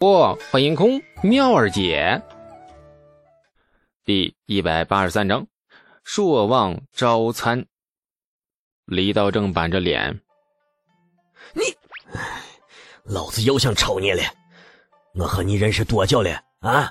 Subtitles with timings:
[0.00, 2.22] 不，欢迎空妙儿姐。
[4.02, 5.46] 第一百八十三章，
[6.04, 7.66] 朔望招参。
[8.86, 10.18] 李道正板着脸
[11.52, 11.60] ：“你，
[13.04, 14.22] 老子又想抽你了！
[15.16, 16.30] 我和你认识多久了
[16.60, 16.90] 啊？”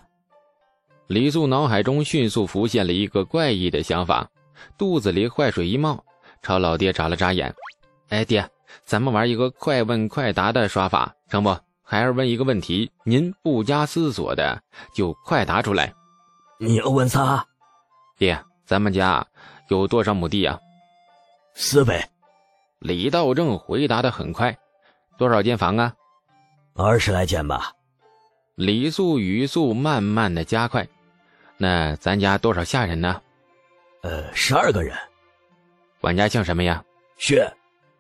[1.10, 4.30] 李素脑海中迅速浮现了一个怪异的想法，
[4.78, 6.05] 肚子里坏水一冒，
[6.44, 7.52] 朝老爹眨了眨眼
[8.10, 8.48] ：“哎，爹，
[8.86, 11.57] 咱们玩一个快问快答的耍法，成不？”
[11.92, 14.62] 孩儿问一个问题，您不加思索的
[14.94, 15.91] 就快答出来。
[16.59, 17.44] 你要问啥？
[18.16, 19.26] 爹，咱们家
[19.70, 20.60] 有多少亩地啊？
[21.55, 22.08] 四百。
[22.77, 24.55] 李道正回答的很快。
[25.18, 25.91] 多少间房啊？
[26.76, 27.72] 二十来间吧。
[28.54, 30.88] 李素语速慢慢的加快。
[31.58, 33.20] 那咱家多少下人呢？
[34.04, 34.96] 呃，十二个人。
[35.99, 36.84] 管家姓什么呀？
[37.18, 37.52] 薛。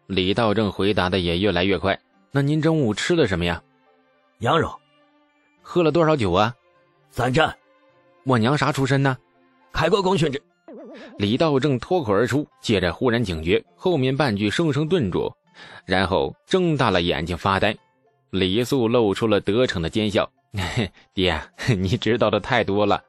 [0.05, 1.99] 李道正回答的也越来越快。
[2.29, 3.59] 那您中午吃的什么呀？
[4.39, 4.73] 羊肉，
[5.61, 6.55] 喝了多少酒啊？
[7.09, 7.53] 三战。
[8.23, 9.17] 我娘啥出身呢？
[9.73, 10.41] 开国功勋制。
[11.17, 15.29] 李道正脱口而出，接着忽然警觉，后面半句生生顿住，
[15.85, 17.75] 然后睁大了眼睛发呆。
[18.29, 20.29] 李素露出了得逞的奸笑
[21.13, 21.37] ：“爹，
[21.77, 23.03] 你知道的太多了。”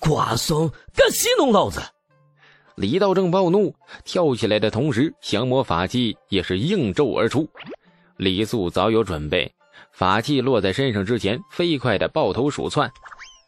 [0.00, 1.78] 瓜怂，敢戏弄老子！
[2.76, 7.46] 李道正暴怒，跳起来的同时，降魔法器也是应咒而出。
[8.16, 9.52] 李素早有准备。
[9.94, 12.90] 法器落在身上之前，飞快的抱头鼠窜，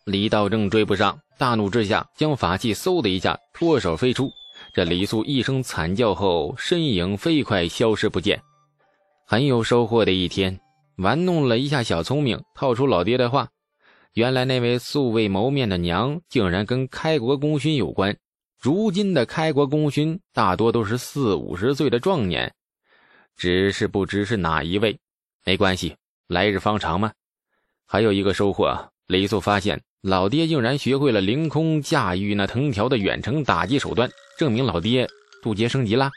[0.04, 4.30] 李道正追不上，大怒之下将法器嗖的一下脱手飞出。
[4.72, 8.40] 这李素一声惨叫后，身影飞快消失不见。
[9.26, 10.60] 很有收获的一天，
[10.98, 13.48] 玩弄了一下小聪明，套出老爹的话。
[14.14, 18.16] 原来那位素未谋面的娘，竟然跟开国功勋有关。
[18.62, 22.54] 如今的开国功勋大多都是四五十岁的壮年，
[23.36, 24.96] 只是不知是哪一位。
[25.44, 25.96] 没关系。
[26.28, 27.12] 来日方长吗？
[27.86, 35.08] 还有一个收获，李素发现老爹竟然学会了凌空驾驭那藤条的远程打击手段，证明老爹
[35.42, 36.10] 渡劫升级啦。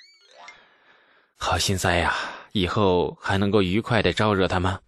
[1.37, 2.13] 好心塞呀！
[2.51, 4.79] 以后还能够愉快的招惹他吗？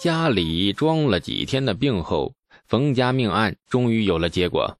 [0.00, 2.34] 家里装了几天的病后，
[2.66, 4.76] 冯家命案终于有了结果。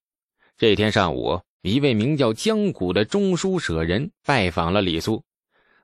[0.59, 5.23] 这天上午，一位名叫江谷的中书舍人拜访了李素，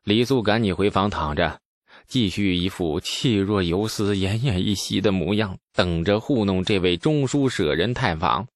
[0.03, 1.61] 李素赶紧回房躺着。
[2.09, 8.47] 继续一副气若游丝、奄奄一息的模样，等着糊弄这位中书舍人探访。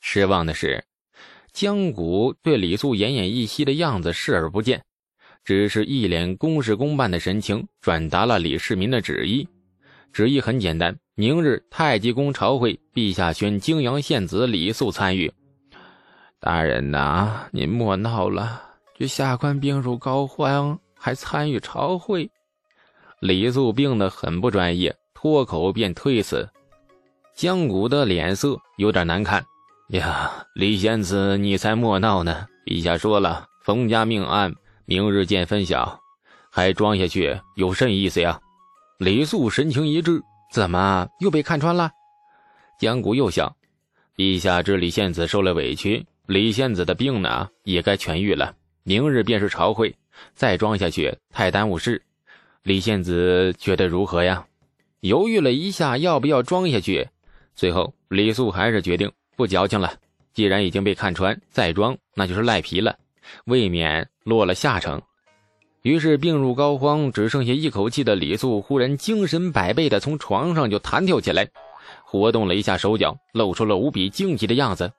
[0.00, 0.84] 失望的是，
[1.52, 4.82] 江谷对李素奄奄一息的样子视而不见，
[5.44, 9.48] 只是一脸公事公办的神情，转达了李世民的旨意。
[10.12, 15.32] 旨意很简单：明日太极宫朝会，陛下宣泾阳县子李素参与。
[16.38, 18.62] 大人呐，您莫闹了，
[18.96, 22.30] 这下官病入膏肓，还参与朝会。
[23.24, 26.46] 李素病得很不专业，脱口便推辞。
[27.34, 29.42] 江谷的脸色有点难看。
[29.88, 32.46] 呀，李仙子，你才莫闹呢！
[32.66, 35.98] 陛下说了，冯家命案明日见分晓，
[36.50, 38.38] 还装下去有甚意思呀？
[38.98, 40.20] 李素神情一滞，
[40.52, 41.90] 怎么又被看穿了？
[42.78, 43.56] 江谷又想，
[44.18, 48.54] 陛下知李仙子受了委屈，李仙子的病呢也该痊愈了。
[48.82, 49.96] 明日便是朝会，
[50.34, 52.02] 再装下去太耽误事。
[52.64, 54.46] 李献子觉得如何呀？
[55.00, 57.06] 犹豫了一下，要不要装下去？
[57.54, 59.92] 最后，李素还是决定不矫情了。
[60.32, 62.96] 既然已经被看穿，再装那就是赖皮了，
[63.44, 65.02] 未免落了下乘。
[65.82, 71.46] 于是，病入膏肓、只剩下一口气的李素，忽然精神百倍的从床上就弹跳起来，
[72.02, 74.90] 活动了一下手脚，露出了无比惊奇的样子。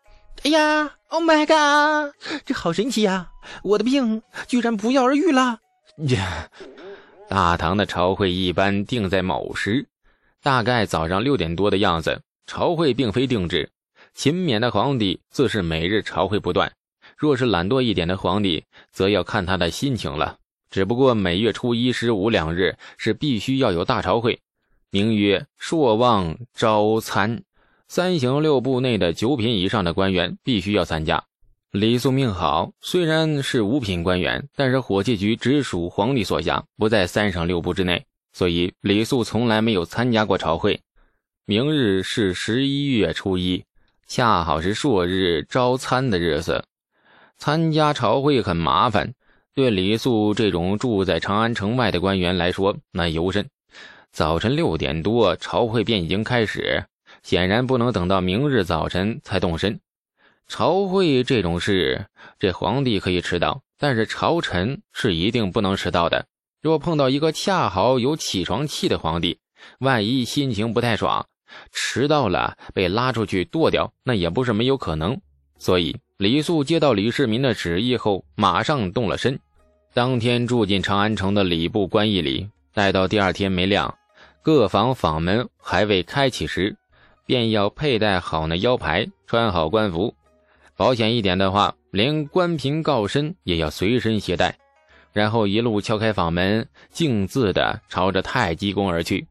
[0.43, 2.13] 哎呀，Oh my god，
[2.45, 3.31] 这好神奇呀！
[3.63, 5.57] 我的病居然不药而愈了！
[6.09, 6.47] 呀！
[7.27, 9.87] 大唐的朝会一般定在卯时，
[10.43, 12.21] 大概早上六点多的样子。
[12.47, 13.71] 朝会并非定制，
[14.13, 16.69] 勤勉的皇帝自是每日朝会不断；
[17.17, 20.37] 若是懒惰一点的皇帝，则要看他的心情了。
[20.69, 24.39] 只不过每月初一、十五两日是必须要有大朝会，
[24.91, 27.41] 名曰朔望招参，
[27.87, 31.23] 三刑六部内的九品以上的官员必须要参加。
[31.75, 40.79] 李素命好，虽然是五品官员，但是火器局直属皇帝所辖，不在三省六部之内，所以李素从来没有参加过朝会。
[41.45, 43.61] 明日是十一月初一，
[44.07, 46.63] 恰好是朔日招参的日子，
[47.37, 49.13] 参加朝会很麻烦。
[49.53, 53.45] 对李素这种住在长安城外的官员来说，那尤甚。
[54.13, 56.85] 早晨六点多，朝会便已经开始，
[57.21, 59.77] 显然不能等到明日早晨才动身。
[60.47, 62.05] 朝会这种事，
[62.39, 66.27] 这皇帝可以迟到，但是朝臣是一定不能迟到的。
[66.61, 69.39] 若碰到一个恰好有起床气的皇帝，
[69.79, 71.27] 万一心情不太爽，
[71.71, 75.19] 迟到了被拉出去剁掉，那也不是没有可能。
[75.57, 79.39] 所以李素接到李世民的旨意后，马上动了身。
[79.93, 83.97] 当天住进长安城的礼部官驿里，待到第二天没亮，
[84.43, 86.75] 各房坊门还未开启时，
[87.25, 90.13] 便要佩戴好那腰牌，穿好官服。
[90.77, 94.57] 保险一点的话，连官凭告身也要随身携带。
[95.13, 99.25] 然后一路敲开房门，径自的朝着太极宫而去。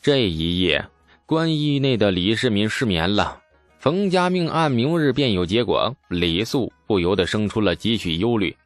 [0.00, 0.86] 这一夜，
[1.26, 3.40] 官驿内的李世民失眠了。
[3.80, 8.56] 冯家命案明日便有结果，李素不由得生出了几许忧虑。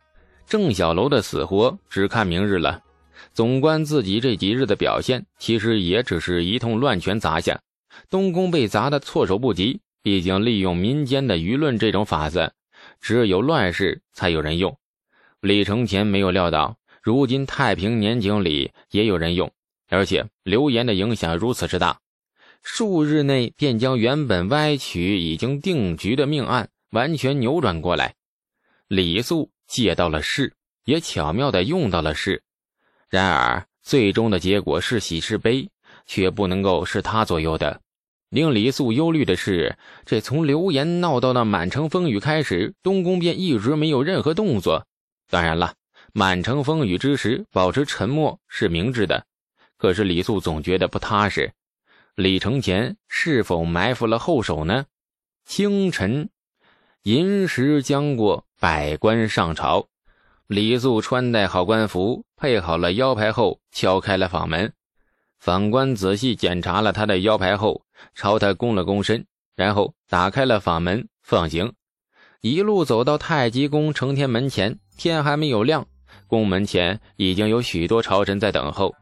[0.47, 2.83] 郑小楼的死活只看明日了。
[3.33, 7.59] 总观自己这几日的表现，其实也只是一通乱拳砸下，
[8.11, 9.81] 东宫被砸得措手不及。
[10.03, 12.53] 毕竟利用民间的舆论这种法子，
[13.01, 14.79] 只有乱世才有人用。
[15.41, 19.53] 李承乾没有料到，如今太平年景里也有人用，
[19.89, 22.01] 而且流言的影响如此之大，
[22.63, 28.15] 数日内便将原本歪曲、已经定局的命案完全扭转过来。
[28.89, 29.51] 李素。
[29.71, 30.53] 借到了势，
[30.85, 32.43] 也巧妙地用到了势。
[33.09, 35.71] 然而，最终的结果是喜是悲，
[36.07, 37.81] 却不能够是他左右的。
[38.31, 44.87] 令李素忧虑的是，这从流言闹到那满城风雨开始，东宫便一直没有任何动作。
[45.29, 45.75] 当然了，
[46.13, 49.27] 满城风雨之时保持沉默是明智的。
[49.77, 51.53] 可是李素总觉得不踏实，
[52.15, 54.87] 李承乾是否埋伏了后手呢？
[55.45, 56.31] 清晨，
[57.03, 58.47] 寅时将过。
[58.61, 59.89] 百官上朝，
[60.47, 64.75] 李素穿戴好官服，配好了腰牌后，敲开了房门。
[65.39, 69.25] 反官仔细检查了他的腰牌后，朝他躬了躬身，
[69.57, 71.73] 然后打开了房门，放行。
[72.41, 75.87] 一路走到太极宫承天门前，天还没有亮，
[76.27, 78.95] 宫门前已经有许多朝臣在等候。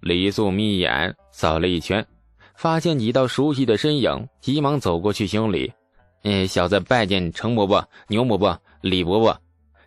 [0.00, 2.06] 李素眯眼扫了一圈，
[2.54, 5.72] 发现几道熟悉的身影，急忙走过去行礼
[6.22, 9.36] ：“哎，小子拜见程伯伯、牛伯伯。”李伯伯，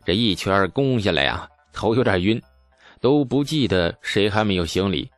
[0.04, 2.42] 这一圈攻下来呀，头有点晕，
[3.00, 5.10] 都不记得谁还没有行礼。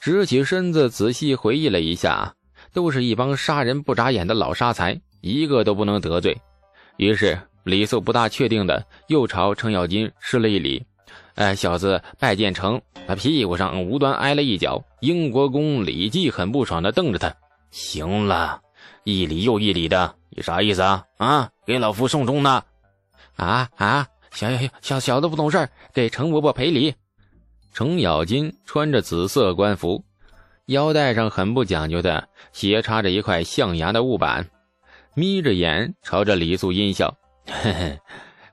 [0.00, 2.34] 直起身子，仔细回忆了一下，
[2.72, 6.36] 都是一帮杀人不眨眼的老杀财，一个都不能得罪。
[6.96, 10.84] 于是李素不大确定的又朝程咬金施了一礼
[11.36, 14.82] ：“哎，小子拜见程。”他屁股上无端挨了一脚。
[15.00, 17.34] 英国公李绩很不爽的瞪着他
[17.72, 18.60] ：“行了，
[19.04, 21.04] 一礼又一礼的，你啥意思啊？
[21.16, 22.62] 啊，给老夫送终呢？”
[23.36, 24.06] 啊啊！
[24.32, 26.94] 小小小小子不懂事给程伯伯赔礼。
[27.72, 30.04] 程咬金穿着紫色官服，
[30.70, 34.48] 腰带上很不讲究的斜插着一块象牙的木板，
[35.14, 37.12] 眯着眼朝着李素阴笑
[37.50, 37.98] ：“嘿嘿，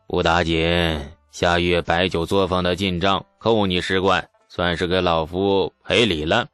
[0.08, 1.00] 不打紧，
[1.30, 6.48] 下月白酒作坊的进账扣你十贯，算是给老夫赔礼了。”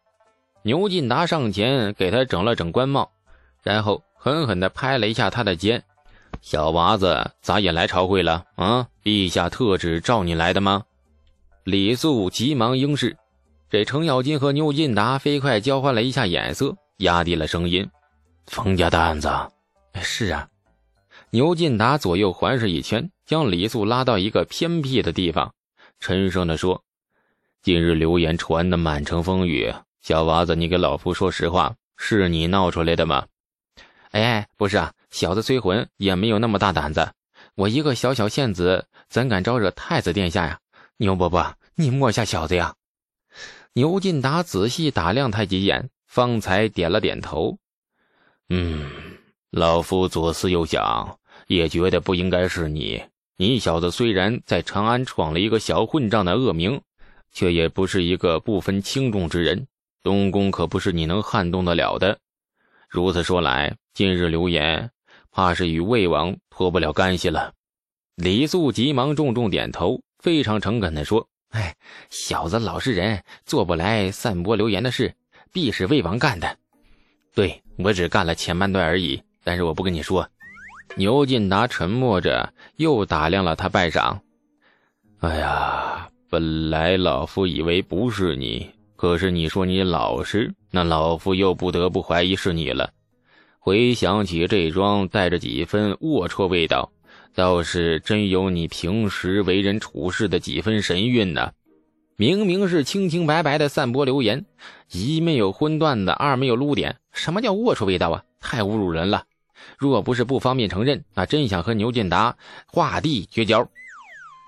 [0.64, 3.10] 牛进达上前给他整了整官帽，
[3.64, 5.82] 然后狠狠地拍了一下他的肩。
[6.42, 8.86] 小娃子咋也来朝会了啊？
[9.02, 10.84] 陛下特旨召你来的吗？
[11.64, 13.16] 李素急忙应是。
[13.74, 17.90] 这程咬金和牛进达飞快交换了一下眼色，压低了声音
[18.46, 19.28] ：“冯家的案子，
[20.00, 20.48] 是啊。”
[21.32, 25.52] 牛进达左右环视一圈，将李素拉到一个偏僻的地方，
[26.00, 26.84] 沉声地说
[27.64, 29.74] ：“近日流言传的满城风雨，
[30.04, 33.26] 小娃子，你给老夫说实话，是你闹出来的吗？”
[34.14, 34.94] 哎，不是啊。
[35.10, 37.12] 小子催魂，也没有那么大胆子。
[37.56, 40.60] 我一个小小县子，怎敢招惹太子殿下呀？
[40.98, 42.76] 牛伯伯，你莫吓小子呀！
[43.74, 47.58] 牛进达仔细打量他几眼，方才点了点头。
[48.50, 48.86] 嗯，
[49.50, 53.04] 老夫左思右想，也觉得不应该是你。
[53.36, 56.80] 你小子虽然在长安闯了一个小混账的恶名，
[57.32, 59.66] 却也不是一个不分轻重之人。
[60.04, 62.20] 东宫可不是你能撼动得了的。
[62.88, 64.92] 如此说来，近日流言。
[65.32, 67.54] 怕是与魏王脱不了干系了。
[68.18, 71.76] 李素急忙重重点头，非常诚恳地说：“哎，
[72.10, 75.14] 小子老实人，做不来散播流言的事，
[75.52, 76.58] 必是魏王干的。
[77.34, 80.28] 对我只干了前半段而已，但是我不跟你说。”
[80.96, 84.20] 牛进达沉默着，又打量了他半晌。
[85.22, 92.92] 哎呀，本来老夫以为不是你，可是你说你老实，那老夫又不得不怀疑是你了。
[93.58, 96.92] 回想起这桩带着几分龌龊味道，
[97.36, 101.52] 倒是真有你平时为人处事的几分神韵呢。
[102.16, 104.46] 明明是清清白白的散播流言，
[104.92, 108.24] 一没有荤段子，二没有撸点，什么叫龌龊味道啊？
[108.40, 109.24] 太侮辱人了！
[109.78, 112.38] 若不是不方便承认，那真想和牛进达
[112.68, 113.68] 画地绝交。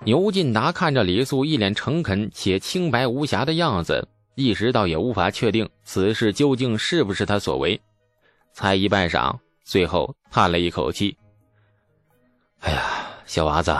[0.04, 7.80] 牛进达看着李素一脸诚恳且清白无瑕的样子，一时倒也无法确定此事究竟是不是他所为。
[8.52, 11.16] 猜疑半晌，最后叹了一口气
[12.66, 13.72] ：“哎呀，小娃子，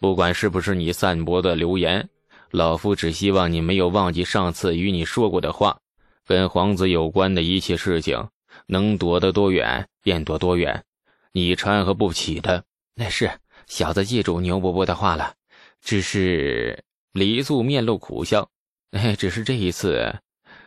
[0.00, 2.08] 不管是不是你散播的流言，
[2.50, 5.78] 老夫只希望你没有忘记上次与你说过的话。
[6.26, 8.28] 跟皇子有关的一切事情，
[8.66, 10.82] 能躲得多远便躲多远。
[11.30, 12.64] 你掺和不起的。
[12.96, 13.30] 那是
[13.68, 15.32] 小子记住牛伯伯的话了。
[15.80, 18.48] 只是李素面露苦笑。”
[18.90, 20.12] 哎，只是这一次，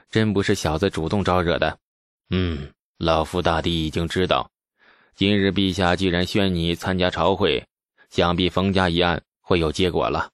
[0.10, 1.78] 真不是小子主动招惹的。
[2.30, 4.50] 嗯，老夫大帝已经知道，
[5.18, 7.66] 今日陛下既然宣你参加朝会，
[8.12, 10.30] 想必冯家一案会有结果了。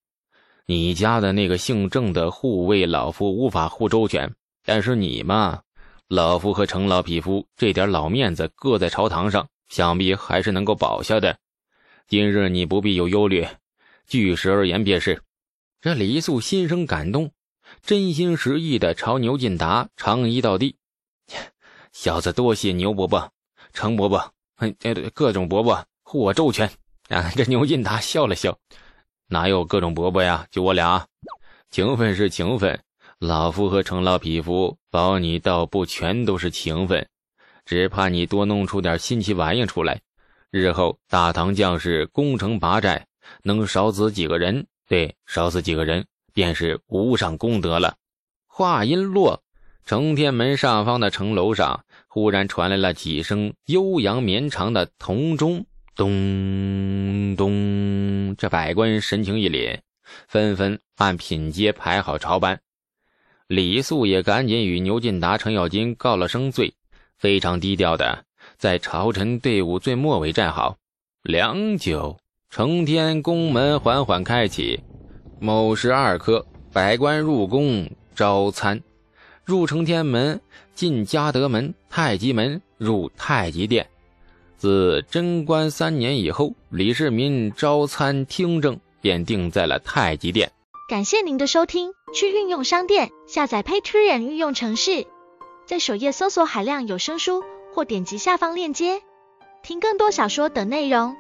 [0.66, 4.30] 你家的那个姓郑的护卫，老夫无法护周全。
[4.66, 5.62] 但是你嘛，
[6.10, 11.38] 老夫和程老匹夫这点老面子，搁在朝堂上，想必还是能够保下的。
[12.10, 13.48] 今日你不必有忧虑，
[14.06, 15.22] 据实而言便是。
[15.80, 17.32] 这李素心生感动。
[17.82, 20.76] 真心实意的朝牛进达长揖道地，
[21.94, 23.32] 小子多谢牛伯伯、
[23.72, 24.33] 程伯伯，
[24.82, 26.70] 哎，各种伯伯护我周全。
[27.10, 28.58] 啊，这牛进达笑了笑，
[29.28, 30.46] 哪有各种伯伯呀？
[30.52, 31.06] 就我俩，
[31.70, 32.80] 情分是情分，
[33.20, 37.08] 老夫和程老匹夫保你倒不全都是情分，
[37.66, 40.00] 只怕你多弄出点新奇玩意出来，
[40.52, 43.06] 日后大唐将士攻城拔寨，
[43.44, 44.66] 能少死几个人？
[44.88, 46.06] 对，少死几个人。
[46.36, 47.96] 便是无上功德了。
[48.48, 49.44] 话音落，
[49.86, 55.66] 承天门上方的城楼上忽然传来了几声悠扬绵长的铜钟，
[55.96, 58.36] 咚咚。
[58.38, 59.80] 这百官神情一凛，
[60.28, 62.62] 纷纷按品阶排好朝班。
[63.48, 66.76] 李素也赶紧与牛进达、程咬金告了声罪，
[67.18, 68.26] 非常低调的
[68.60, 70.78] 在朝臣队伍最末尾站好。
[71.24, 72.20] 良久，
[72.52, 74.80] 承天宫门缓缓开启。
[75.40, 78.80] 某时二刻，百官入宫招参，
[79.46, 80.40] 入承天门，
[80.74, 83.86] 进嘉德门、太极门，入太极殿。
[84.58, 90.50] 自贞观三年以后，李世民招参听政便定在了太极殿。
[90.88, 95.06] 感谢您的收听，去运用商店下载 Patreon 运用城市，
[95.66, 99.02] 在首页搜索海量有声书，或点击下方链接
[99.62, 101.18] 听更多小说等内容。